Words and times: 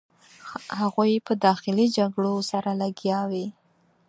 هغوی 0.79 1.13
په 1.27 1.33
داخلي 1.45 1.85
جګړو 1.97 2.33
سره 2.51 2.69
لګیا 2.81 3.19
وې. 3.31 3.45